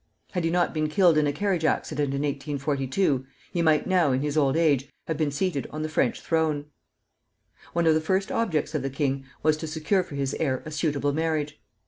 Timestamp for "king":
8.89-9.25